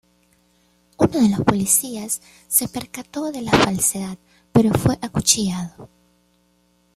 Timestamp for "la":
3.43-3.51